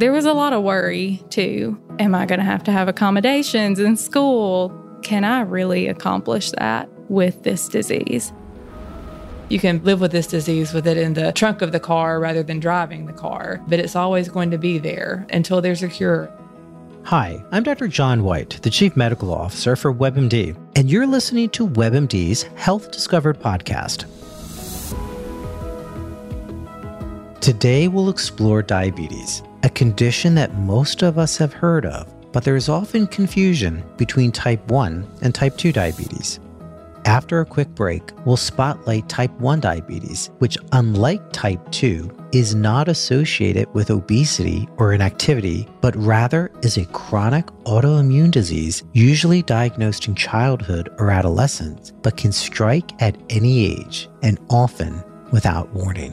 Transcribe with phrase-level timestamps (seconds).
[0.00, 1.78] There was a lot of worry too.
[1.98, 4.72] Am I going to have to have accommodations in school?
[5.02, 8.32] Can I really accomplish that with this disease?
[9.50, 12.42] You can live with this disease with it in the trunk of the car rather
[12.42, 16.32] than driving the car, but it's always going to be there until there's a cure.
[17.02, 17.86] Hi, I'm Dr.
[17.86, 23.38] John White, the Chief Medical Officer for WebMD, and you're listening to WebMD's Health Discovered
[23.38, 24.06] podcast.
[27.42, 32.56] Today, we'll explore diabetes, a condition that most of us have heard of, but there
[32.56, 36.40] is often confusion between type 1 and type 2 diabetes.
[37.06, 42.88] After a quick break, we'll spotlight type 1 diabetes, which, unlike type 2, is not
[42.88, 50.14] associated with obesity or inactivity, but rather is a chronic autoimmune disease usually diagnosed in
[50.14, 56.12] childhood or adolescence, but can strike at any age and often without warning.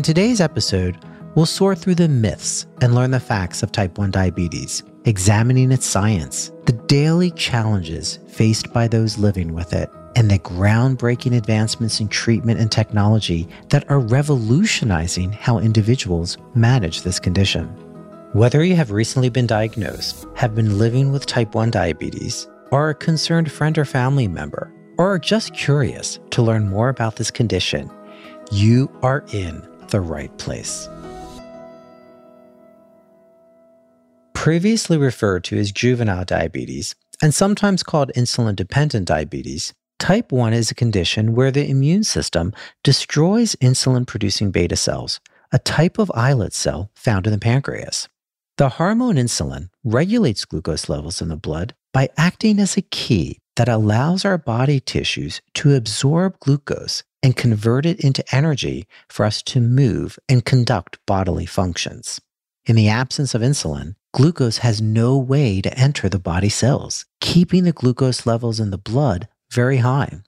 [0.00, 0.96] In today's episode,
[1.34, 5.84] we'll sort through the myths and learn the facts of type 1 diabetes, examining its
[5.84, 12.08] science, the daily challenges faced by those living with it, and the groundbreaking advancements in
[12.08, 17.66] treatment and technology that are revolutionizing how individuals manage this condition.
[18.32, 22.94] Whether you have recently been diagnosed, have been living with type 1 diabetes, are a
[22.94, 27.90] concerned friend or family member, or are just curious to learn more about this condition,
[28.50, 30.88] you are in the right place.
[34.34, 40.70] Previously referred to as juvenile diabetes, and sometimes called insulin dependent diabetes, type 1 is
[40.70, 45.20] a condition where the immune system destroys insulin producing beta cells,
[45.52, 48.08] a type of islet cell found in the pancreas.
[48.56, 53.68] The hormone insulin regulates glucose levels in the blood by acting as a key that
[53.68, 59.60] allows our body tissues to absorb glucose and convert it into energy for us to
[59.60, 62.20] move and conduct bodily functions.
[62.66, 67.64] In the absence of insulin, glucose has no way to enter the body cells, keeping
[67.64, 70.20] the glucose levels in the blood very high.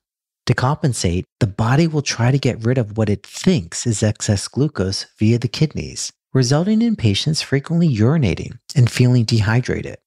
[0.47, 4.49] To compensate, the body will try to get rid of what it thinks is excess
[4.49, 9.99] glucose via the kidneys, resulting in patients frequently urinating and feeling dehydrated.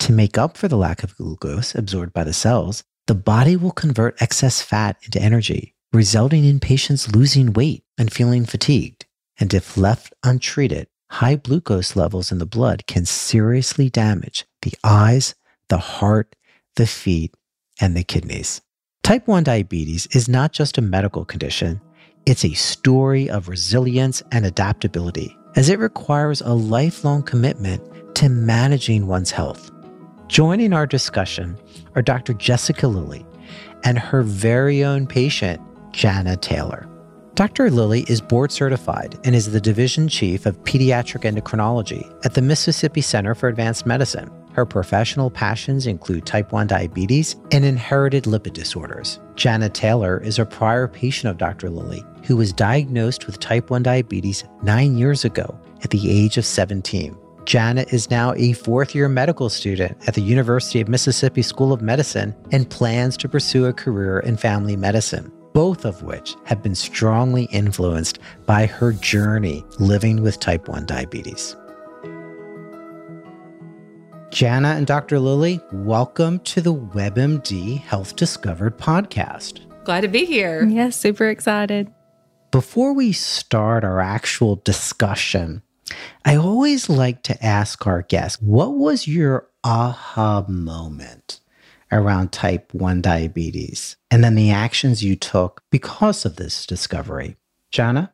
[0.00, 3.72] To make up for the lack of glucose absorbed by the cells, the body will
[3.72, 9.06] convert excess fat into energy, resulting in patients losing weight and feeling fatigued.
[9.40, 15.34] And if left untreated, high glucose levels in the blood can seriously damage the eyes,
[15.68, 16.34] the heart,
[16.76, 17.34] the feet,
[17.80, 18.60] and the kidneys.
[19.02, 21.80] Type 1 diabetes is not just a medical condition,
[22.26, 27.82] it's a story of resilience and adaptability, as it requires a lifelong commitment
[28.16, 29.70] to managing one's health.
[30.26, 31.56] Joining our discussion
[31.94, 32.34] are Dr.
[32.34, 33.24] Jessica Lilley
[33.84, 35.62] and her very own patient,
[35.98, 36.88] Jana Taylor.
[37.34, 37.70] Dr.
[37.70, 43.00] Lilley is board certified and is the division chief of pediatric endocrinology at the Mississippi
[43.00, 44.30] Center for Advanced Medicine.
[44.52, 49.18] Her professional passions include type 1 diabetes and inherited lipid disorders.
[49.34, 51.68] Jana Taylor is a prior patient of Dr.
[51.68, 56.46] Lilley who was diagnosed with type 1 diabetes nine years ago at the age of
[56.46, 57.18] 17.
[57.44, 61.82] Jana is now a fourth year medical student at the University of Mississippi School of
[61.82, 66.74] Medicine and plans to pursue a career in family medicine both of which have been
[66.74, 71.56] strongly influenced by her journey living with type 1 diabetes.
[74.30, 75.18] Jana and Dr.
[75.18, 79.60] Lilley, welcome to the WebMD Health Discovered podcast.
[79.84, 80.64] Glad to be here.
[80.66, 81.90] Yes, super excited.
[82.50, 85.62] Before we start our actual discussion,
[86.24, 91.40] I always like to ask our guests, what was your aha moment?
[91.92, 97.36] Around type 1 diabetes, and then the actions you took because of this discovery.
[97.70, 98.12] Jana?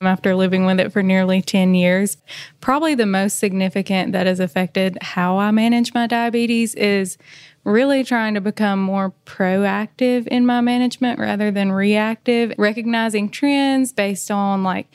[0.00, 2.18] After living with it for nearly 10 years,
[2.60, 7.18] probably the most significant that has affected how I manage my diabetes is
[7.64, 14.30] really trying to become more proactive in my management rather than reactive, recognizing trends based
[14.30, 14.86] on like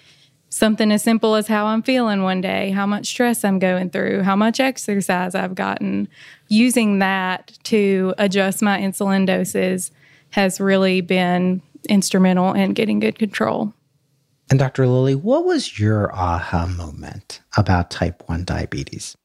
[0.53, 4.21] something as simple as how I'm feeling one day, how much stress I'm going through,
[4.21, 6.07] how much exercise I've gotten.
[6.47, 9.89] Using that to adjust my insulin doses
[10.29, 13.73] has really been instrumental in getting good control.
[14.51, 14.85] And Dr.
[14.85, 19.15] Lilley, what was your aha moment about type 1 diabetes?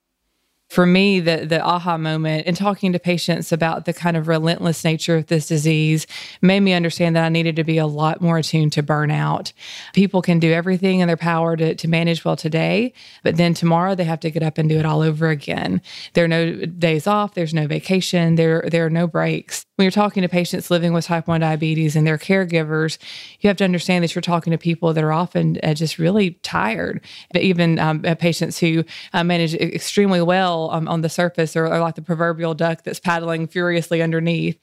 [0.68, 4.84] For me, the the aha moment in talking to patients about the kind of relentless
[4.84, 6.06] nature of this disease
[6.42, 9.52] made me understand that I needed to be a lot more attuned to burnout.
[9.94, 12.92] People can do everything in their power to, to manage well today,
[13.22, 15.80] but then tomorrow they have to get up and do it all over again.
[16.12, 19.64] There are no days off, there's no vacation, there there are no breaks.
[19.78, 22.98] When you're talking to patients living with type 1 diabetes and their caregivers,
[23.38, 26.32] you have to understand that you're talking to people that are often uh, just really
[26.42, 27.00] tired.
[27.32, 28.82] Even um, uh, patients who
[29.12, 32.98] uh, manage extremely well um, on the surface are, are like the proverbial duck that's
[32.98, 34.58] paddling furiously underneath.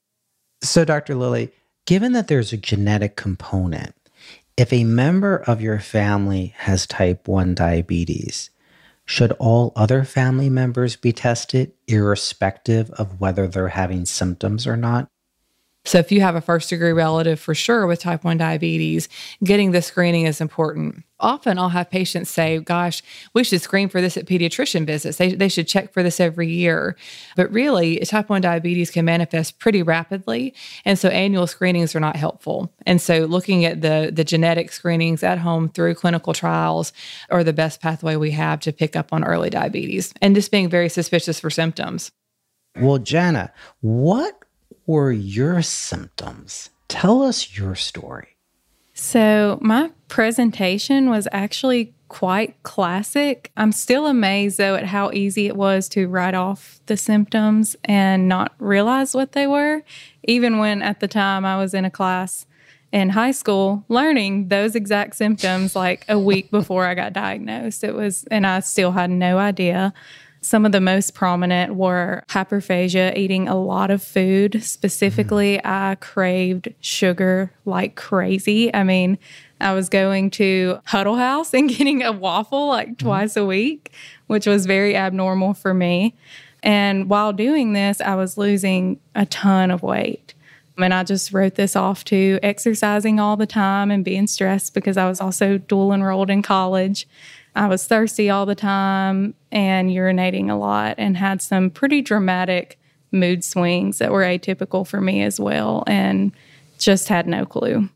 [0.61, 1.15] So, Dr.
[1.15, 1.49] Lilley,
[1.85, 3.95] given that there's a genetic component,
[4.57, 8.49] if a member of your family has type 1 diabetes,
[9.05, 15.07] should all other family members be tested, irrespective of whether they're having symptoms or not?
[15.85, 19.07] So, if you have a first degree relative for sure with type 1 diabetes,
[19.43, 21.03] getting the screening is important.
[21.19, 23.03] Often I'll have patients say, Gosh,
[23.33, 25.17] we should screen for this at pediatrician visits.
[25.17, 26.97] They, they should check for this every year.
[27.35, 30.55] But really, type 1 diabetes can manifest pretty rapidly.
[30.85, 32.73] And so, annual screenings are not helpful.
[32.87, 36.93] And so, looking at the, the genetic screenings at home through clinical trials
[37.29, 40.67] are the best pathway we have to pick up on early diabetes and just being
[40.67, 42.11] very suspicious for symptoms.
[42.77, 44.44] Well, Jana, what
[44.85, 46.69] were your symptoms?
[46.87, 48.37] Tell us your story.
[48.93, 53.51] So, my presentation was actually quite classic.
[53.57, 58.29] I'm still amazed, though, at how easy it was to write off the symptoms and
[58.29, 59.83] not realize what they were,
[60.23, 62.45] even when at the time I was in a class
[62.91, 67.83] in high school learning those exact symptoms like a week before I got diagnosed.
[67.83, 69.93] It was, and I still had no idea.
[70.45, 74.63] Some of the most prominent were hyperphagia, eating a lot of food.
[74.63, 75.67] Specifically, mm-hmm.
[75.67, 78.71] I craved sugar like crazy.
[78.71, 79.17] I mean,
[79.59, 83.07] I was going to Huddle House and getting a waffle like mm-hmm.
[83.07, 83.91] twice a week,
[84.27, 86.13] which was very abnormal for me.
[86.61, 90.35] And while doing this, I was losing a ton of weight.
[90.77, 94.95] And I just wrote this off to exercising all the time and being stressed because
[94.95, 97.07] I was also dual enrolled in college.
[97.55, 102.77] I was thirsty all the time and urinating a lot and had some pretty dramatic
[103.11, 106.33] mood swings that were atypical for me as well and
[106.77, 107.89] just had no clue.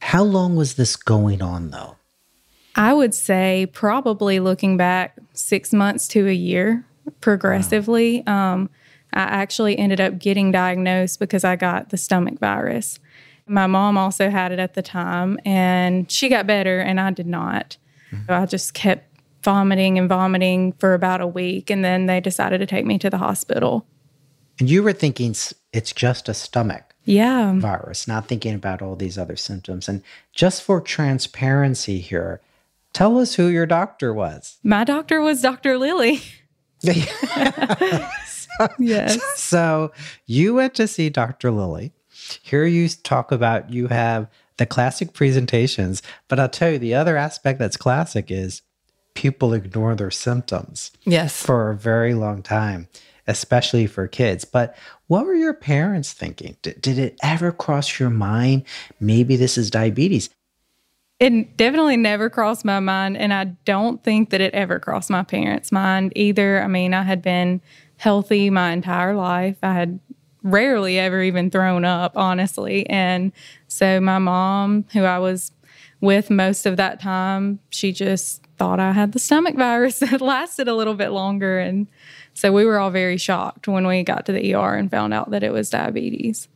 [0.00, 1.96] How long was this going on though?
[2.74, 6.84] I would say probably looking back six months to a year
[7.20, 8.22] progressively.
[8.26, 8.54] Wow.
[8.54, 8.70] Um,
[9.14, 12.98] I actually ended up getting diagnosed because I got the stomach virus.
[13.46, 17.26] My mom also had it at the time and she got better and I did
[17.26, 17.78] not.
[18.28, 21.70] I just kept vomiting and vomiting for about a week.
[21.70, 23.86] And then they decided to take me to the hospital.
[24.58, 25.34] And you were thinking
[25.72, 27.52] it's just a stomach yeah.
[27.58, 29.88] virus, not thinking about all these other symptoms.
[29.88, 30.02] And
[30.32, 32.40] just for transparency here,
[32.92, 34.58] tell us who your doctor was.
[34.62, 35.78] My doctor was Dr.
[35.78, 36.20] Lilley.
[36.82, 39.22] so, yes.
[39.38, 39.92] So
[40.26, 41.50] you went to see Dr.
[41.50, 41.92] Lilley.
[42.42, 44.28] Here you talk about you have
[44.58, 46.02] the classic presentations.
[46.28, 48.62] But I'll tell you, the other aspect that's classic is
[49.14, 50.90] people ignore their symptoms.
[51.04, 51.42] Yes.
[51.42, 52.88] For a very long time,
[53.26, 54.44] especially for kids.
[54.44, 54.76] But
[55.08, 56.56] what were your parents thinking?
[56.62, 58.64] Did, did it ever cross your mind?
[59.00, 60.30] Maybe this is diabetes.
[61.18, 63.16] It definitely never crossed my mind.
[63.16, 66.62] And I don't think that it ever crossed my parents' mind either.
[66.62, 67.62] I mean, I had been
[67.96, 69.56] healthy my entire life.
[69.62, 69.98] I had
[70.46, 72.88] rarely ever even thrown up, honestly.
[72.88, 73.32] And
[73.68, 75.52] so my mom, who I was
[76.00, 80.68] with most of that time, she just thought I had the stomach virus that lasted
[80.68, 81.58] a little bit longer.
[81.58, 81.88] And
[82.32, 85.30] so we were all very shocked when we got to the ER and found out
[85.30, 86.48] that it was diabetes.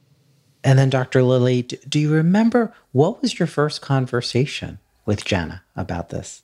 [0.63, 1.23] And then, Dr.
[1.23, 6.43] Lilley, do you remember what was your first conversation with Jana about this?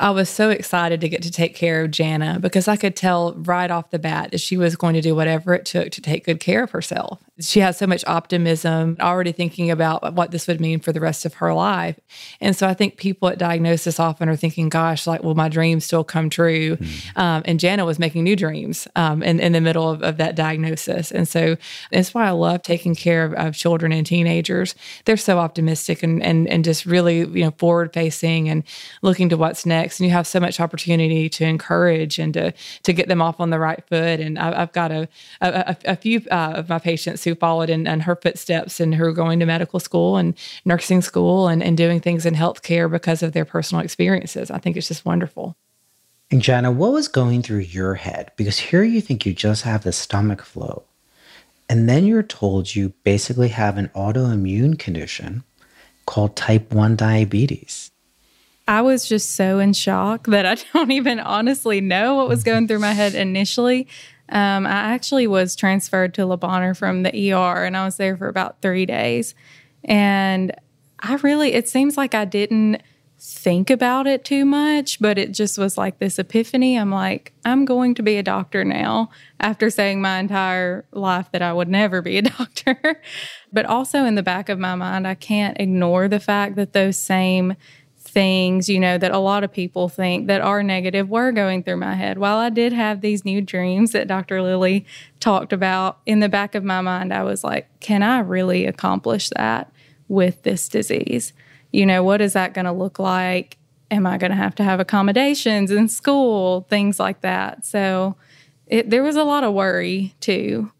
[0.00, 3.34] I was so excited to get to take care of Jana because I could tell
[3.34, 6.24] right off the bat that she was going to do whatever it took to take
[6.24, 7.20] good care of herself.
[7.40, 11.24] She has so much optimism, already thinking about what this would mean for the rest
[11.24, 11.98] of her life.
[12.40, 15.84] And so I think people at diagnosis often are thinking, gosh, like, will my dreams
[15.84, 16.76] still come true?
[16.76, 17.18] Mm.
[17.18, 20.36] Um, and Jana was making new dreams um, in, in the middle of, of that
[20.36, 21.10] diagnosis.
[21.10, 21.56] And so
[21.90, 24.74] that's why I love taking care of, of children and teenagers.
[25.04, 28.64] They're so optimistic and, and, and just really, you know, forward facing and
[29.02, 32.92] looking to what's next and you have so much opportunity to encourage and to to
[32.92, 35.08] get them off on the right foot and I, have got a,
[35.40, 39.04] a, a few uh, of my patients who followed in, in, her footsteps and who
[39.04, 43.22] are going to medical school and nursing school and, and doing things in healthcare because
[43.22, 45.56] of their personal experiences i think it's just wonderful
[46.32, 48.30] and Jana, what was going through your head?
[48.36, 50.80] Because here you think you just have the stomach flu,
[51.68, 55.42] and then you're told you basically have an autoimmune condition
[56.06, 57.90] called type 1 diabetes.
[58.68, 62.68] I was just so in shock that I don't even honestly know what was going
[62.68, 63.88] through my head initially.
[64.30, 68.28] Um, I actually was transferred to Le from the ER and I was there for
[68.28, 69.34] about three days.
[69.84, 70.52] And
[71.00, 72.82] I really, it seems like I didn't
[73.22, 76.76] think about it too much, but it just was like this epiphany.
[76.76, 81.42] I'm like, I'm going to be a doctor now after saying my entire life that
[81.42, 83.02] I would never be a doctor.
[83.52, 86.98] but also in the back of my mind, I can't ignore the fact that those
[86.98, 87.56] same
[88.10, 91.78] things, you know, that a lot of people think that are negative were going through
[91.78, 92.18] my head.
[92.18, 94.42] While I did have these new dreams that Dr.
[94.42, 94.84] Lilley
[95.20, 99.30] talked about, in the back of my mind, I was like, can I really accomplish
[99.30, 99.72] that
[100.08, 101.32] with this disease?
[101.72, 103.56] you know, what is that going to look like?
[103.90, 106.66] Am I going to have to have accommodations in school?
[106.68, 107.64] Things like that.
[107.64, 108.16] So
[108.66, 110.70] it, there was a lot of worry too.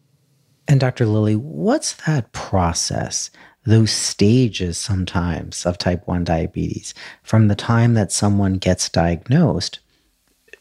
[0.68, 1.06] And Dr.
[1.06, 3.30] Lilley, what's that process,
[3.64, 9.80] those stages sometimes of type 1 diabetes, from the time that someone gets diagnosed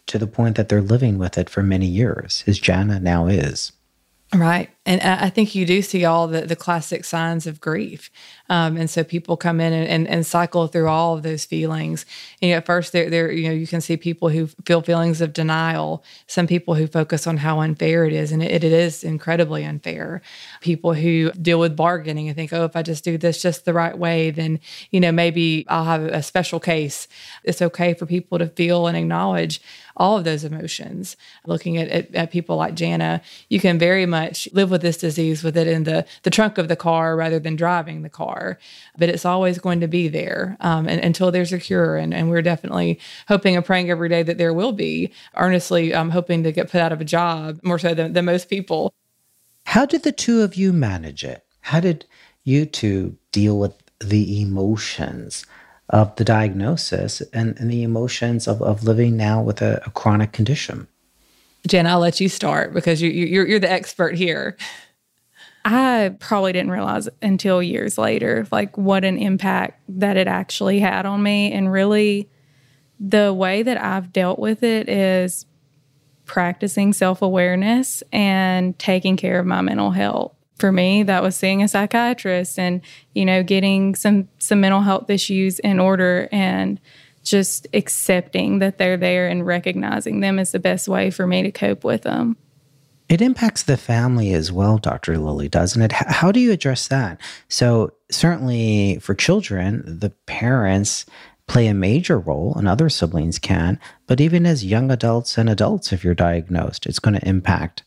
[0.08, 3.72] to the point that they're living with it for many years, as Jana now is?
[4.34, 4.70] Right.
[4.86, 8.12] And I think you do see all the, the classic signs of grief.
[8.50, 12.06] Um, and so people come in and, and, and, cycle through all of those feelings.
[12.42, 15.22] You know, at first, there, there, you know, you can see people who feel feelings
[15.22, 16.04] of denial.
[16.26, 20.22] Some people who focus on how unfair it is, and it, it is incredibly unfair.
[20.62, 23.74] People who deal with bargaining and think, oh, if I just do this just the
[23.74, 27.08] right way, then you know maybe I'll have a special case.
[27.44, 29.62] It's okay for people to feel and acknowledge
[29.96, 31.18] all of those emotions.
[31.46, 35.44] Looking at, at, at people like Jana, you can very much live with this disease
[35.44, 38.58] with it in the the trunk of the car rather than driving the car are,
[38.98, 41.98] but it's always going to be there um, and, until there's a cure.
[41.98, 45.12] And, and, we're definitely hoping and praying every day that there will be.
[45.36, 48.50] Earnestly, I'm hoping to get put out of a job more so than, than most
[48.50, 48.94] people.
[49.66, 51.44] How did the two of you manage it?
[51.62, 52.06] How did
[52.44, 55.46] you two deal with the emotions
[55.90, 60.32] of the diagnosis and, and the emotions of, of living now with a, a chronic
[60.32, 60.88] condition?
[61.68, 64.56] Jen, I'll let you start because you, you're, you're the expert here.
[65.66, 71.06] I probably didn't realize until years later, like what an impact that it actually had
[71.06, 71.52] on me.
[71.52, 72.30] And really,
[73.00, 75.46] the way that I've dealt with it is
[76.26, 80.34] practicing self awareness and taking care of my mental health.
[80.58, 82.82] For me, that was seeing a psychiatrist and,
[83.14, 86.80] you know, getting some some mental health issues in order and
[87.24, 91.52] just accepting that they're there and recognizing them is the best way for me to
[91.52, 92.38] cope with them.
[93.10, 95.18] It impacts the family as well, Dr.
[95.18, 95.92] Lilley, doesn't it?
[95.92, 97.20] How do you address that?
[97.48, 101.08] So, certainly for children, the parents
[101.48, 103.80] play a major role, and other siblings can.
[104.06, 107.82] But even as young adults and adults, if you're diagnosed, it's going to impact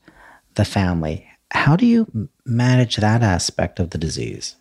[0.57, 1.29] the family.
[1.53, 4.57] How do you manage that aspect of the disease?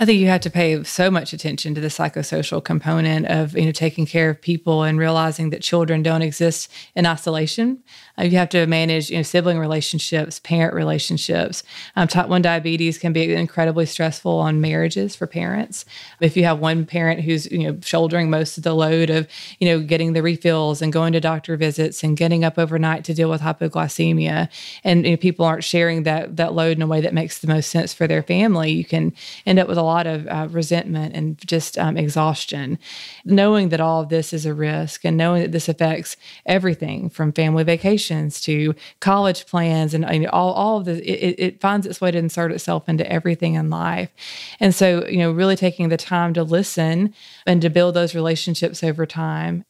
[0.00, 3.66] I think you have to pay so much attention to the psychosocial component of you
[3.66, 7.82] know taking care of people and realizing that children don't exist in isolation.
[8.20, 11.62] Uh, you have to manage you know sibling relationships, parent relationships.
[11.96, 15.84] Um, type one diabetes can be incredibly stressful on marriages for parents.
[16.20, 19.68] If you have one parent who's you know shouldering most of the load of you
[19.68, 23.30] know getting the refills and going to doctor visits and getting up overnight to deal
[23.30, 24.48] with hypoglycemia,
[24.84, 27.48] and you know, people aren't sharing that that load in a way that makes the
[27.48, 29.12] most sense for their family, you can
[29.46, 32.78] end up with a lot of uh, resentment and just um, exhaustion.
[33.24, 37.32] Knowing that all of this is a risk and knowing that this affects everything from
[37.32, 37.64] family
[38.10, 42.18] vacations to college plans and all, all of the, it, it finds its way to
[42.18, 44.10] insert itself into everything in life.
[44.58, 47.14] And so, you know, really taking the time to listen
[47.46, 49.64] and to build those relationships over time.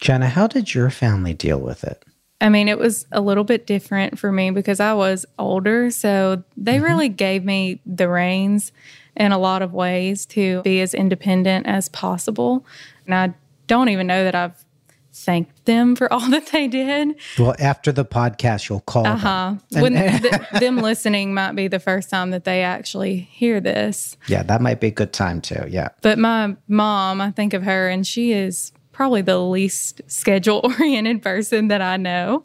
[0.00, 2.04] Jenna, how did your family deal with it?
[2.40, 5.90] I mean, it was a little bit different for me because I was older.
[5.90, 6.84] So they mm-hmm.
[6.84, 8.72] really gave me the reins
[9.14, 12.64] in a lot of ways to be as independent as possible.
[13.04, 13.34] And I
[13.66, 14.64] don't even know that I've
[15.12, 17.16] thanked them for all that they did.
[17.38, 19.56] Well, after the podcast, you'll call uh-huh.
[19.70, 19.82] them.
[19.82, 24.16] When th- them listening might be the first time that they actually hear this.
[24.26, 25.64] Yeah, that might be a good time too.
[25.68, 25.88] Yeah.
[26.02, 31.22] But my mom, I think of her, and she is probably the least schedule oriented
[31.22, 32.44] person that I know.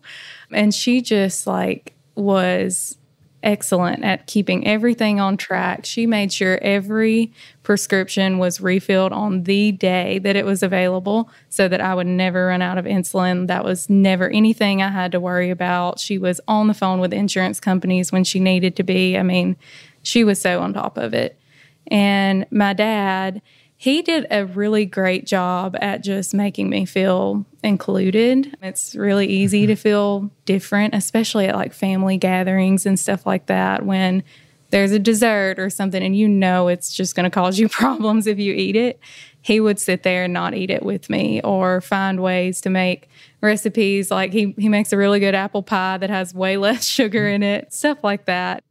[0.51, 2.97] And she just like was
[3.45, 5.85] excellent at keeping everything on track.
[5.85, 7.31] She made sure every
[7.63, 12.47] prescription was refilled on the day that it was available so that I would never
[12.47, 13.47] run out of insulin.
[13.47, 15.99] That was never anything I had to worry about.
[15.99, 19.17] She was on the phone with insurance companies when she needed to be.
[19.17, 19.55] I mean,
[20.03, 21.39] she was so on top of it.
[21.87, 23.41] And my dad,
[23.85, 28.57] he did a really great job at just making me feel included.
[28.63, 29.79] It's really easy to mm-hmm.
[29.79, 34.23] feel different, especially at like family gatherings and stuff like that when
[34.71, 38.25] there's a dessert or something and you know it's just going to cause you problems
[38.25, 38.99] if you eat it.
[39.43, 43.07] He would sit there and not eat it with me or find ways to make
[43.39, 47.27] recipes like he he makes a really good apple pie that has way less sugar
[47.27, 48.63] in it, stuff like that.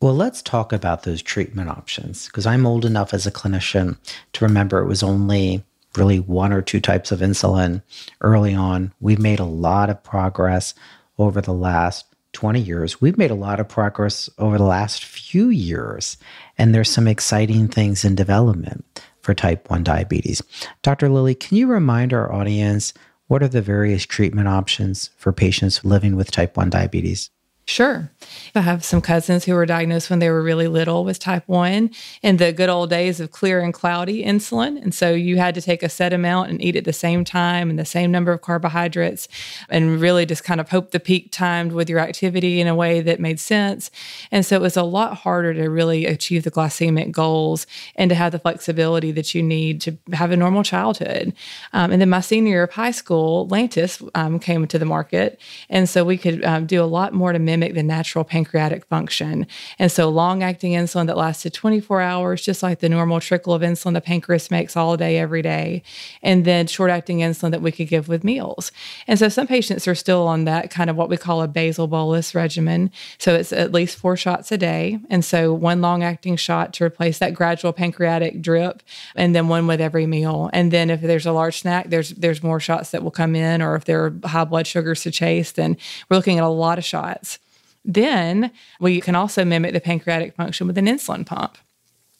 [0.00, 3.96] Well, let's talk about those treatment options because I'm old enough as a clinician
[4.34, 5.64] to remember it was only
[5.96, 7.82] really one or two types of insulin
[8.20, 8.92] early on.
[9.00, 10.74] We've made a lot of progress
[11.18, 13.00] over the last 20 years.
[13.00, 16.18] We've made a lot of progress over the last few years,
[16.58, 18.84] and there's some exciting things in development
[19.22, 20.42] for type 1 diabetes.
[20.82, 21.08] Dr.
[21.08, 22.92] Lilley, can you remind our audience
[23.28, 27.30] what are the various treatment options for patients living with type 1 diabetes?
[27.68, 28.08] Sure.
[28.54, 31.90] I have some cousins who were diagnosed when they were really little with type 1
[32.22, 34.80] in the good old days of clear and cloudy insulin.
[34.80, 37.68] And so you had to take a set amount and eat at the same time
[37.68, 39.26] and the same number of carbohydrates
[39.68, 43.00] and really just kind of hope the peak timed with your activity in a way
[43.00, 43.90] that made sense.
[44.30, 48.14] And so it was a lot harder to really achieve the glycemic goals and to
[48.14, 51.34] have the flexibility that you need to have a normal childhood.
[51.72, 55.40] Um, and then my senior year of high school, Lantus um, came to the market.
[55.68, 59.46] And so we could um, do a lot more to mimic the natural pancreatic function.
[59.78, 63.62] And so long acting insulin that lasted 24 hours, just like the normal trickle of
[63.62, 65.82] insulin the pancreas makes all day, every day.
[66.22, 68.72] And then short acting insulin that we could give with meals.
[69.06, 71.86] And so some patients are still on that kind of what we call a basal
[71.86, 72.90] bolus regimen.
[73.18, 74.98] So it's at least four shots a day.
[75.10, 78.82] And so one long acting shot to replace that gradual pancreatic drip,
[79.14, 80.50] and then one with every meal.
[80.52, 83.62] And then if there's a large snack, there's there's more shots that will come in,
[83.62, 85.76] or if there are high blood sugars to chase, then
[86.08, 87.38] we're looking at a lot of shots.
[87.86, 88.50] Then
[88.80, 91.56] we can also mimic the pancreatic function with an insulin pump.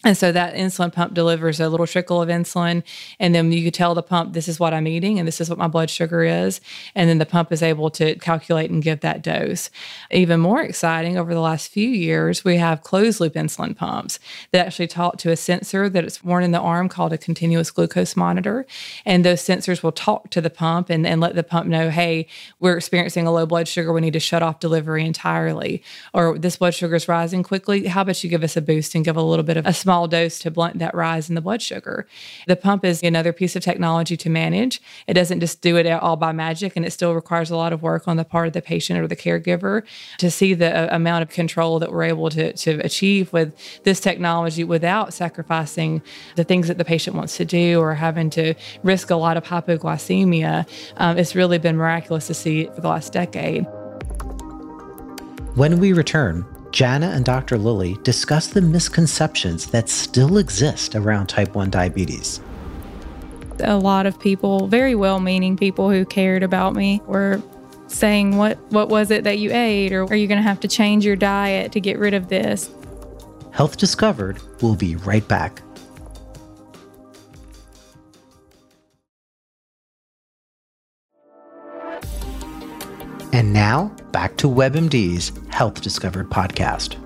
[0.04, 2.82] And so that insulin pump delivers a little trickle of insulin.
[3.18, 5.48] And then you could tell the pump, this is what I'm eating and this is
[5.48, 6.60] what my blood sugar is.
[6.94, 9.70] And then the pump is able to calculate and give that dose.
[10.10, 14.18] Even more exciting, over the last few years, we have closed loop insulin pumps
[14.52, 17.70] that actually talk to a sensor that is worn in the arm called a continuous
[17.70, 18.66] glucose monitor.
[19.06, 22.28] And those sensors will talk to the pump and, and let the pump know, hey,
[22.60, 23.94] we're experiencing a low blood sugar.
[23.94, 25.82] We need to shut off delivery entirely.
[26.12, 27.86] Or this blood sugar is rising quickly.
[27.86, 30.08] How about you give us a boost and give a little bit of a small
[30.08, 32.08] dose to blunt that rise in the blood sugar.
[32.48, 34.82] The pump is another piece of technology to manage.
[35.06, 37.82] It doesn't just do it all by magic, and it still requires a lot of
[37.82, 39.84] work on the part of the patient or the caregiver
[40.18, 44.00] to see the uh, amount of control that we're able to, to achieve with this
[44.00, 46.02] technology without sacrificing
[46.34, 49.44] the things that the patient wants to do or having to risk a lot of
[49.44, 50.68] hypoglycemia.
[50.96, 53.64] Um, it's really been miraculous to see for the last decade.
[55.54, 57.56] When we return, Jana and Dr.
[57.58, 62.40] Lilley discuss the misconceptions that still exist around type 1 diabetes.
[63.60, 67.42] A lot of people, very well meaning people who cared about me, were
[67.86, 69.92] saying, what, what was it that you ate?
[69.92, 72.70] Or are you going to have to change your diet to get rid of this?
[73.52, 75.62] Health Discovered will be right back.
[83.36, 86.96] And now, back to WebMD's Health Discovered podcast.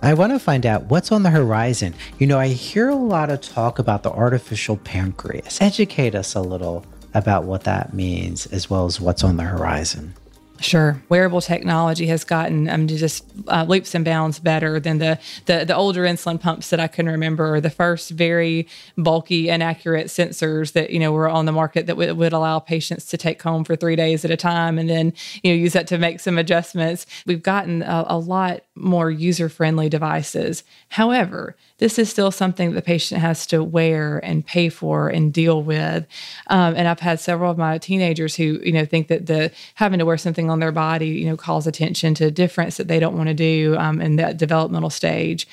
[0.00, 1.92] I want to find out what's on the horizon.
[2.18, 5.60] You know, I hear a lot of talk about the artificial pancreas.
[5.60, 10.14] Educate us a little about what that means, as well as what's on the horizon.
[10.60, 15.76] Sure, wearable technology has gotten um, just uh, and bounds better than the, the the
[15.76, 17.54] older insulin pumps that I can remember.
[17.54, 18.66] Or the first very
[18.96, 22.58] bulky, and inaccurate sensors that you know were on the market that w- would allow
[22.58, 25.74] patients to take home for three days at a time, and then you know use
[25.74, 27.06] that to make some adjustments.
[27.26, 30.64] We've gotten a, a lot more user friendly devices.
[30.88, 35.62] However, this is still something the patient has to wear and pay for and deal
[35.62, 36.06] with.
[36.48, 39.98] Um, and I've had several of my teenagers who, you know, think that the having
[39.98, 43.16] to wear something on their body, you know, calls attention to difference that they don't
[43.16, 45.46] want to do um, in that developmental stage.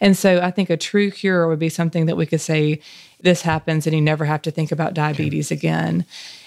[0.00, 2.80] And so I think a true cure would be something that we could say,
[3.20, 5.56] this happens and you never have to think about diabetes okay.
[5.56, 6.04] again.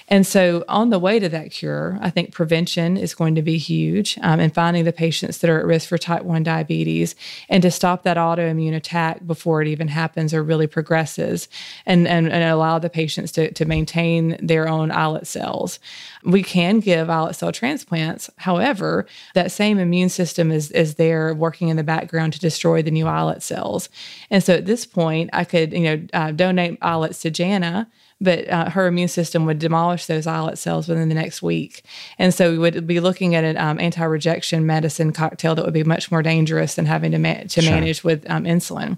[0.08, 3.58] And so, on the way to that cure, I think prevention is going to be
[3.58, 7.16] huge um, finding the patients that are at risk for type 1 diabetes
[7.50, 11.50] and to stop that autoimmune attack before it even happens or really progresses
[11.86, 15.80] and, and, and allow the patients to, to maintain their own islet cells.
[16.24, 18.30] We can give islet cell transplants.
[18.38, 22.92] However, that same immune system is, is there working in the background to destroy the
[22.92, 23.90] new islet cells.
[24.30, 27.90] And so, at this point, I could you know uh, donate islets to Jana
[28.22, 31.84] but uh, her immune system would demolish those islet cells within the next week.
[32.18, 35.74] And so we would be looking at an um, anti rejection medicine cocktail that would
[35.74, 37.72] be much more dangerous than having to, ma- to sure.
[37.72, 38.98] manage with um, insulin.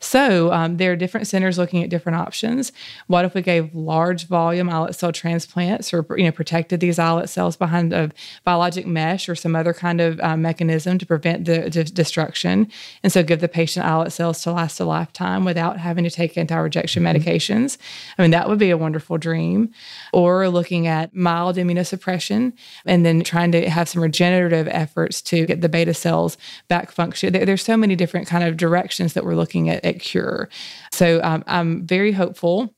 [0.00, 2.72] So um, there are different centers looking at different options.
[3.06, 7.28] What if we gave large volume islet cell transplants or you know protected these islet
[7.28, 8.10] cells behind a
[8.44, 12.70] biologic mesh or some other kind of uh, mechanism to prevent the destruction?
[13.02, 16.38] And so give the patient islet cells to last a lifetime without having to take
[16.38, 17.16] anti rejection mm-hmm.
[17.16, 17.76] medications.
[18.16, 19.70] I mean, that would would be a wonderful dream.
[20.12, 22.52] Or looking at mild immunosuppression
[22.86, 26.38] and then trying to have some regenerative efforts to get the beta cells
[26.68, 27.32] back function.
[27.32, 30.48] There's so many different kind of directions that we're looking at at cure.
[30.92, 32.74] So um, I'm very hopeful.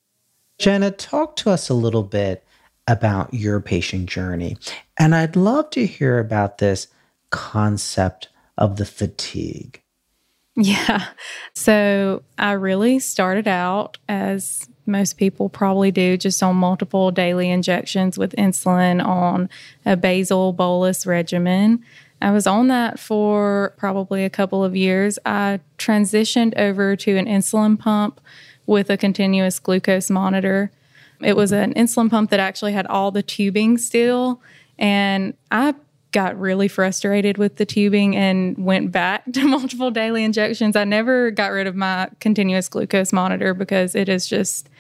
[0.59, 2.43] Jenna, talk to us a little bit
[2.87, 4.57] about your patient journey.
[4.99, 6.89] And I'd love to hear about this
[7.31, 9.83] concept of the fatigue.
[10.57, 11.09] Yeah.
[11.55, 18.17] So I really started out as most people probably do, just on multiple daily injections
[18.17, 19.49] with insulin on
[19.85, 21.83] a basal bolus regimen.
[22.23, 25.19] I was on that for probably a couple of years.
[25.27, 28.21] I transitioned over to an insulin pump
[28.65, 30.71] with a continuous glucose monitor.
[31.21, 34.41] It was an insulin pump that actually had all the tubing still.
[34.79, 35.75] And I
[36.17, 40.75] got really frustrated with the tubing and went back to multiple daily injections.
[40.75, 44.71] I never got rid of my continuous glucose monitor because it is just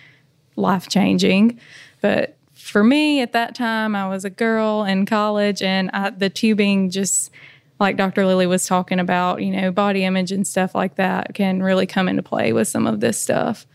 [0.56, 1.60] life changing.
[2.00, 6.30] But for me at that time, I was a girl in college and I, the
[6.30, 7.30] tubing just,
[7.78, 8.24] like Dr.
[8.24, 12.08] Lilley was talking about, you know, body image and stuff like that can really come
[12.08, 13.66] into play with some of this stuff.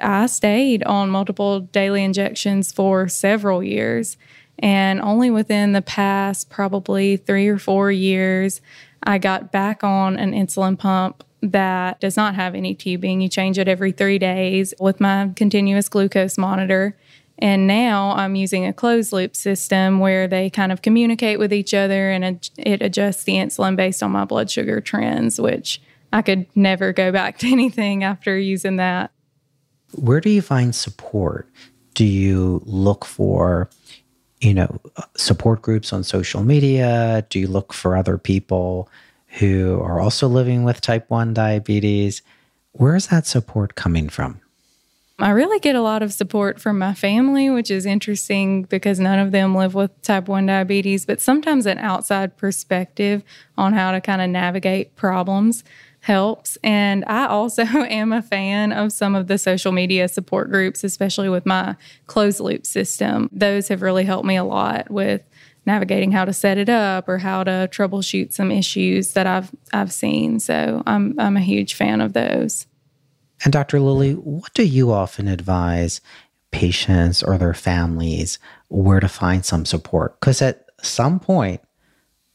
[0.00, 4.16] I stayed on multiple daily injections for several years
[4.58, 8.60] and only within the past probably three or four years,
[9.02, 13.20] I got back on an insulin pump that does not have any tubing.
[13.20, 16.96] You change it every three days with my continuous glucose monitor.
[17.38, 21.74] And now I'm using a closed loop system where they kind of communicate with each
[21.74, 26.46] other and it adjusts the insulin based on my blood sugar trends, which I could
[26.54, 29.10] never go back to anything after using that.
[29.92, 31.48] Where do you find support?
[31.94, 33.68] Do you look for
[34.44, 34.80] you know,
[35.16, 37.26] support groups on social media?
[37.30, 38.88] Do you look for other people
[39.38, 42.22] who are also living with type 1 diabetes?
[42.72, 44.40] Where is that support coming from?
[45.18, 49.20] I really get a lot of support from my family, which is interesting because none
[49.20, 53.22] of them live with type 1 diabetes, but sometimes an outside perspective
[53.56, 55.62] on how to kind of navigate problems
[56.04, 56.58] helps.
[56.62, 61.30] And I also am a fan of some of the social media support groups, especially
[61.30, 63.30] with my closed loop system.
[63.32, 65.22] Those have really helped me a lot with
[65.64, 69.92] navigating how to set it up or how to troubleshoot some issues that I've I've
[69.92, 70.40] seen.
[70.40, 72.66] So I'm I'm a huge fan of those.
[73.42, 73.80] And Dr.
[73.80, 76.02] Lilley, what do you often advise
[76.50, 78.38] patients or their families
[78.68, 80.20] where to find some support?
[80.20, 81.62] Because at some point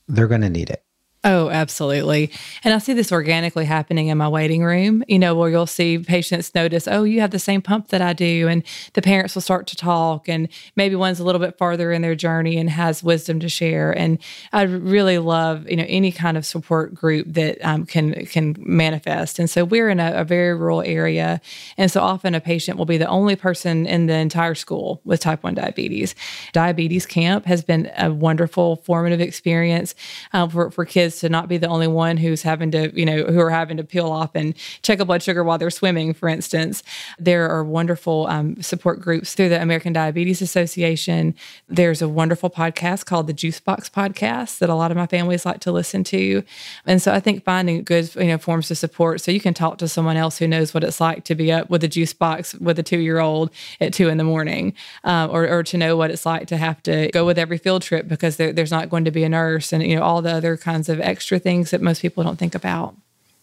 [0.08, 0.84] they're going to need it.
[1.32, 2.32] Oh, absolutely.
[2.64, 6.00] And I see this organically happening in my waiting room, you know, where you'll see
[6.00, 8.48] patients notice, oh, you have the same pump that I do.
[8.48, 8.64] And
[8.94, 12.16] the parents will start to talk, and maybe one's a little bit farther in their
[12.16, 13.96] journey and has wisdom to share.
[13.96, 14.18] And
[14.52, 19.38] I really love, you know, any kind of support group that um, can can manifest.
[19.38, 21.42] And so we're in a, a very rural area.
[21.78, 25.20] And so often a patient will be the only person in the entire school with
[25.20, 26.16] type 1 diabetes.
[26.54, 29.94] Diabetes Camp has been a wonderful formative experience
[30.34, 33.24] um, for, for kids to not be the only one who's having to, you know,
[33.24, 36.30] who are having to peel off and check a blood sugar while they're swimming, for
[36.30, 36.84] instance.
[37.18, 41.36] There are wonderful um, support groups through the American Diabetes Association.
[41.68, 45.46] There's a wonderful podcast called the Juice Box Podcast that a lot of my families
[45.46, 46.44] like to listen to.
[46.86, 49.78] And so I think finding good, you know, forms of support so you can talk
[49.80, 52.56] to someone else who knows what it's like to be up with a juice box
[52.56, 55.96] with a two year old at two in the morning, uh, or, or to know
[55.98, 58.90] what it's like to have to go with every field trip because there, there's not
[58.90, 61.40] going to be a nurse and, you know, all the other kinds of of extra
[61.40, 62.96] things that most people don't think about.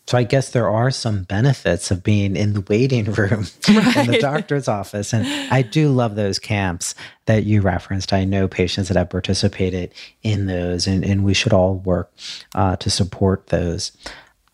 [0.06, 3.96] So I guess there are some benefits of being in the waiting room right.
[3.96, 5.12] in the doctor's office.
[5.12, 8.12] And I do love those camps that you referenced.
[8.12, 9.92] I know patients that have participated
[10.22, 12.12] in those, and, and we should all work
[12.54, 13.96] uh, to support those.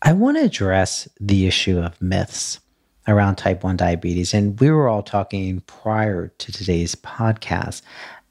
[0.01, 2.59] I want to address the issue of myths
[3.07, 4.33] around type 1 diabetes.
[4.33, 7.83] And we were all talking prior to today's podcast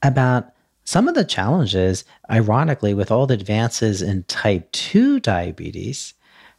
[0.03, 0.52] about
[0.85, 6.15] some of the challenges, ironically, with all the advances in type 2 diabetes,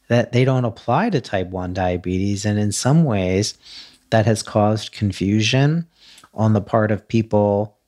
[0.08, 2.44] that they don't apply to type 1 diabetes.
[2.44, 3.56] And in some ways,
[4.10, 5.86] that has caused confusion
[6.32, 7.78] on the part of people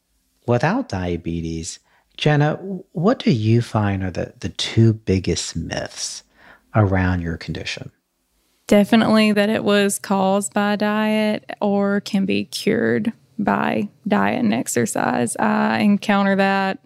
[0.46, 1.79] without diabetes.
[2.16, 2.55] Jenna,
[2.92, 6.22] what do you find are the, the two biggest myths
[6.75, 7.90] around your condition?
[8.66, 15.37] Definitely that it was caused by diet or can be cured by diet and exercise.
[15.37, 16.79] I encounter that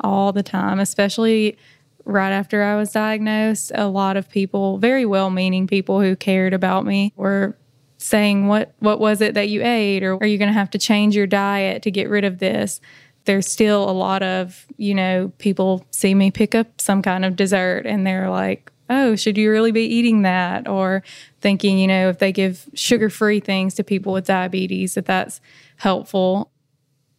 [0.00, 1.56] all the time, especially
[2.04, 3.72] right after I was diagnosed.
[3.74, 7.56] A lot of people, very well meaning people who cared about me, were
[7.98, 10.02] saying, What what was it that you ate?
[10.02, 12.80] Or are you gonna have to change your diet to get rid of this?
[13.24, 17.36] There's still a lot of, you know, people see me pick up some kind of
[17.36, 20.68] dessert and they're like, oh, should you really be eating that?
[20.68, 21.02] Or
[21.40, 25.40] thinking, you know, if they give sugar free things to people with diabetes, that that's
[25.76, 26.50] helpful.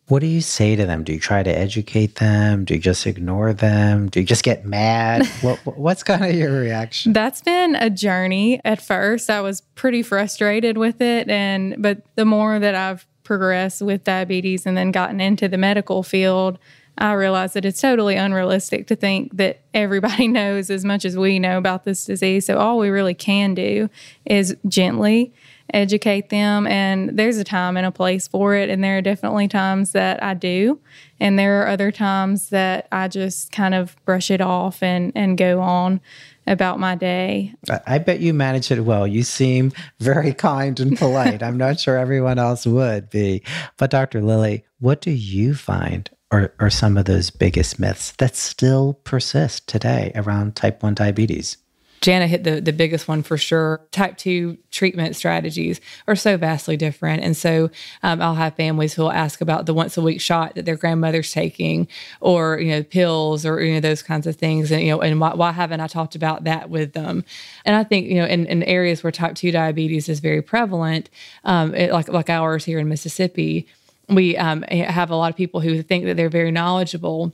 [0.08, 1.04] What do you say to them?
[1.04, 2.64] Do you try to educate them?
[2.64, 4.08] Do you just ignore them?
[4.08, 5.26] Do you just get mad?
[5.42, 7.12] what, what's kind of your reaction?
[7.14, 8.62] That's been a journey.
[8.64, 13.82] At first, I was pretty frustrated with it, and but the more that I've progressed
[13.82, 16.60] with diabetes and then gotten into the medical field,
[16.98, 21.40] I realize that it's totally unrealistic to think that everybody knows as much as we
[21.40, 22.46] know about this disease.
[22.46, 23.90] So all we really can do
[24.26, 25.34] is gently
[25.74, 26.68] educate them.
[26.68, 28.70] And there's a time and a place for it.
[28.70, 30.80] And there are definitely times that I do.
[31.20, 35.38] And there are other times that I just kind of brush it off and, and
[35.38, 36.02] go on
[36.48, 37.54] about my day.
[37.88, 39.08] I bet you manage it well.
[39.08, 41.42] You seem very kind and polite.
[41.42, 43.44] I'm not sure everyone else would be.
[43.78, 44.22] But Dr.
[44.22, 49.68] Lilley, what do you find are, are some of those biggest myths that still persist
[49.68, 51.58] today around type 1 diabetes?
[52.02, 53.82] Jana hit the, the biggest one for sure.
[53.92, 57.24] Type 2 treatment strategies are so vastly different.
[57.24, 57.72] And so
[58.04, 60.76] um, I'll have families who will ask about the once a week shot that their
[60.76, 61.88] grandmother's taking
[62.22, 64.72] or, you know, pills or, you know, those kinds of things.
[64.72, 67.24] And, you know, and why, why haven't I talked about that with them?
[67.64, 71.10] And I think, you know, in, in areas where type 2 diabetes is very prevalent,
[71.44, 73.68] um, it, like, like ours here in Mississippi,
[74.10, 77.34] we um, have a lot of people who think that they're very knowledgeable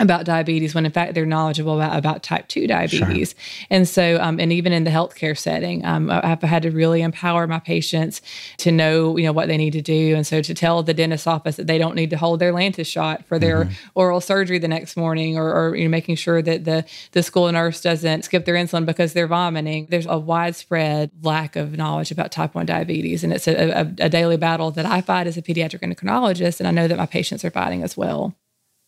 [0.00, 3.34] about diabetes when in fact they're knowledgeable about, about type 2 diabetes.
[3.36, 3.66] Sure.
[3.70, 7.46] and so um, and even in the healthcare setting um, i've had to really empower
[7.46, 8.20] my patients
[8.58, 10.14] to know you know what they need to do.
[10.14, 12.86] And so to tell the dentist office that they don't need to hold their lantus
[12.86, 13.72] shot for their mm-hmm.
[13.94, 17.50] oral surgery the next morning or, or, you know making sure that the the school
[17.50, 19.86] nurse doesn't skip their insulin because they're vomiting.
[19.90, 23.22] There's a widespread lack of knowledge about type 1 diabetes.
[23.24, 26.60] And it's a, a, a daily battle that i fight as a pediatric endocrinologist.
[26.60, 28.34] And i know that my patients are fighting as well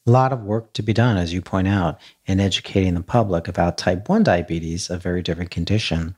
[0.07, 3.49] a lot of work to be done, as you point out, in educating the public
[3.49, 6.15] about type 1 diabetes, a very different condition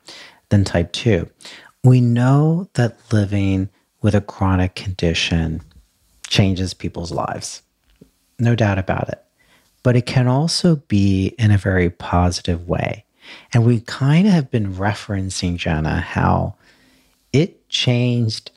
[0.50, 1.28] than type 2.
[1.84, 3.70] We know that living
[4.02, 5.62] with a chronic condition
[6.26, 7.62] changes people's lives,
[8.38, 9.24] no doubt about it.
[9.82, 13.04] But it can also be in a very positive way.
[13.54, 16.56] And we kind of have been referencing, Jenna, how
[17.32, 18.50] it changed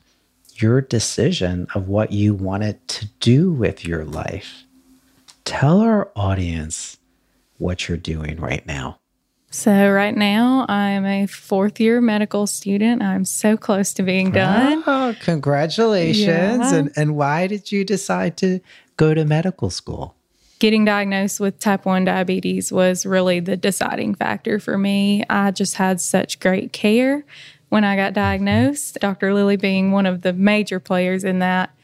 [0.56, 4.64] your decision of what you wanted to do with your life
[5.44, 6.98] tell our audience
[7.58, 8.98] what you're doing right now.
[9.50, 13.02] So, right now, I'm a fourth year medical student.
[13.02, 14.82] I'm so close to being done.
[14.86, 16.26] Oh, congratulations.
[16.26, 16.74] Yeah.
[16.74, 18.60] And, and why did you decide to
[18.96, 20.14] go to medical school?
[20.58, 25.22] Getting diagnosed with type 1 diabetes was really the deciding factor for me.
[25.28, 27.22] I just had such great care
[27.68, 29.34] when I got diagnosed, Dr.
[29.34, 31.74] Lilley being one of the major players in that.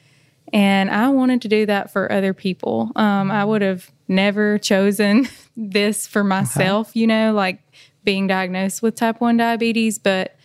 [0.53, 2.91] And I wanted to do that for other people.
[2.97, 7.01] Um, I would have never chosen this for myself, okay.
[7.01, 7.61] you know, like
[8.05, 9.99] being diagnosed with type 1 diabetes.
[9.99, 10.37] But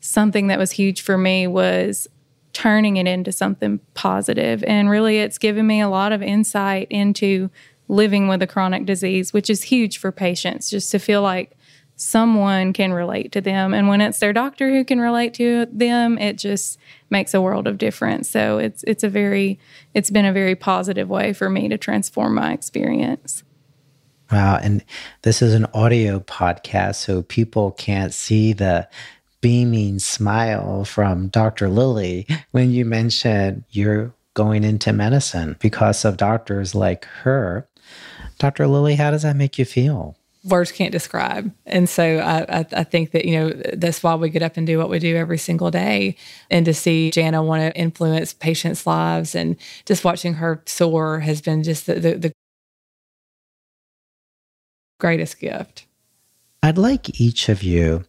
[0.00, 2.08] something that was huge for me was
[2.52, 4.62] turning it into something positive.
[4.64, 7.50] And really, it's given me a lot of insight into
[7.88, 11.57] living with a chronic disease, which is huge for patients, just to feel like
[11.98, 13.74] someone can relate to them.
[13.74, 16.78] And when it's their doctor who can relate to them, it just
[17.10, 18.30] makes a world of difference.
[18.30, 19.58] So it's it's a very
[19.94, 23.42] it's been a very positive way for me to transform my experience.
[24.30, 24.84] Wow, and
[25.22, 28.88] this is an audio podcast so people can't see the
[29.40, 31.68] beaming smile from Dr.
[31.68, 37.68] Lilley when you mentioned you're going into medicine because of doctors like her.
[38.38, 38.68] Dr.
[38.68, 40.17] Lilley, how does that make you feel?
[40.48, 41.52] Words can't describe.
[41.66, 44.66] And so I, I, I, think that, you know, that's why we get up and
[44.66, 46.16] do what we do every single day.
[46.50, 51.40] And to see Jana want to influence patients' lives and just watching her soar has
[51.40, 52.32] been just the, the, the
[54.98, 55.86] greatest gift.
[56.62, 58.04] I'd like each of you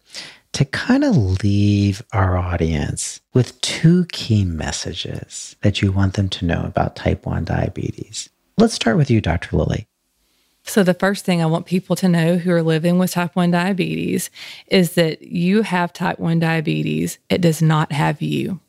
[0.52, 6.44] to kind of leave our audience with two key messages that you want them to
[6.44, 8.28] know about type 1 diabetes.
[8.58, 9.56] Let's start with you, Dr.
[9.56, 9.86] Lilley.
[10.70, 13.50] So, the first thing I want people to know who are living with type 1
[13.50, 14.30] diabetes
[14.68, 17.18] is that you have type 1 diabetes.
[17.28, 18.60] It does not have you.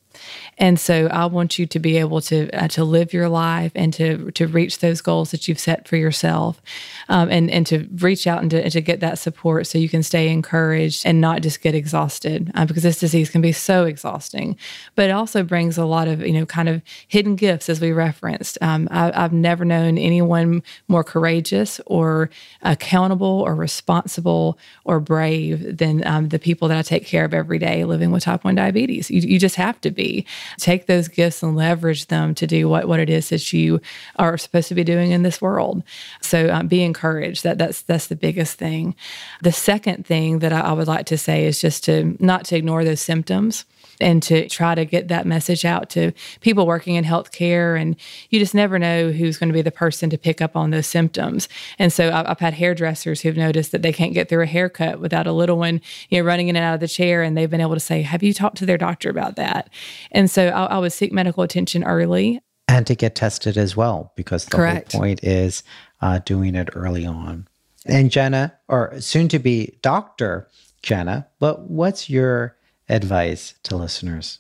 [0.62, 3.92] And so I want you to be able to uh, to live your life and
[3.96, 6.62] to to reach those goals that you've set for yourself,
[7.10, 9.90] um, and and to reach out and to, and to, get that support so you
[9.90, 13.86] can stay encouraged and not just get exhausted uh, because this disease can be so
[13.86, 14.56] exhausting.
[14.94, 17.92] But it also brings a lot of you know kind of hidden gifts as we
[17.92, 18.60] referenced.
[18.62, 22.30] Um, I, have never known anyone more courageous or
[22.62, 27.58] accountable or responsible or brave than um, the people that I take care of every
[27.58, 29.10] day living with type one diabetes.
[29.10, 32.88] You, you just have to be take those gifts and leverage them to do what,
[32.88, 33.82] what it is that you
[34.18, 35.84] are supposed to be doing in this world.
[36.22, 37.44] So um, be encouraged.
[37.44, 38.96] That that's that's the biggest thing.
[39.42, 42.56] The second thing that I, I would like to say is just to not to
[42.56, 43.66] ignore those symptoms
[44.02, 46.12] and to try to get that message out to
[46.42, 47.80] people working in healthcare.
[47.80, 47.96] And
[48.30, 50.88] you just never know who's going to be the person to pick up on those
[50.88, 51.48] symptoms.
[51.80, 55.00] And so I've, I've had hairdressers who've noticed that they can't get through a haircut
[55.00, 57.22] without a little one, you know, running in and out of the chair.
[57.22, 59.70] And they've been able to say, Have you talked to their doctor about that?
[60.12, 62.42] And so I, I would seek medical attention early.
[62.68, 64.94] And to get tested as well, because the Correct.
[64.94, 65.64] whole point is
[66.02, 67.48] uh, doing it early on.
[67.86, 70.48] And Jenna, or soon to be Dr.
[70.82, 72.56] Jenna, but what's your
[72.92, 74.40] advice to listeners?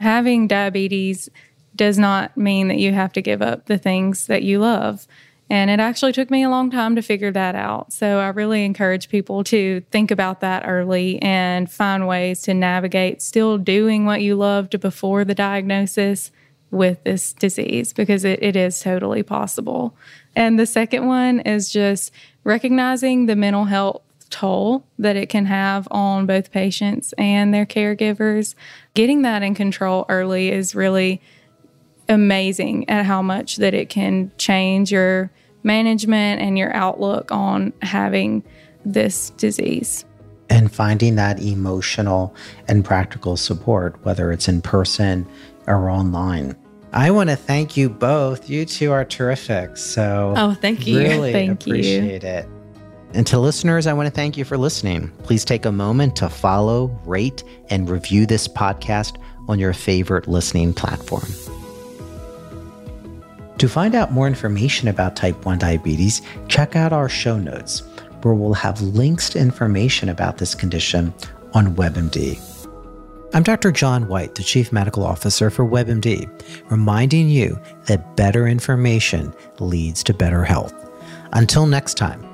[0.00, 1.28] Having diabetes
[1.74, 5.06] does not mean that you have to give up the things that you love.
[5.50, 7.92] And it actually took me a long time to figure that out.
[7.92, 13.22] So I really encourage people to think about that early and find ways to navigate
[13.22, 16.30] still doing what you loved before the diagnosis
[16.70, 19.96] with this disease because it, it is totally possible.
[20.36, 22.12] And the second one is just
[22.44, 28.54] recognizing the mental health toll that it can have on both patients and their caregivers.
[28.94, 31.20] Getting that in control early is really
[32.08, 35.30] amazing at how much that it can change your
[35.62, 38.42] management and your outlook on having
[38.84, 40.04] this disease.
[40.50, 42.34] And finding that emotional
[42.68, 45.26] and practical support, whether it's in person
[45.66, 46.56] or online.
[46.92, 48.48] I want to thank you both.
[48.48, 49.76] You two are terrific.
[49.76, 50.98] So, oh, thank you.
[50.98, 52.28] Really thank appreciate you.
[52.28, 52.48] it.
[53.14, 55.08] And to listeners, I want to thank you for listening.
[55.22, 59.16] Please take a moment to follow, rate, and review this podcast
[59.48, 61.26] on your favorite listening platform.
[63.56, 67.82] To find out more information about type 1 diabetes, check out our show notes,
[68.22, 71.12] where we'll have links to information about this condition
[71.54, 72.38] on WebMD.
[73.34, 73.72] I'm Dr.
[73.72, 76.28] John White, the Chief Medical Officer for WebMD,
[76.70, 80.74] reminding you that better information leads to better health.
[81.32, 82.27] Until next time,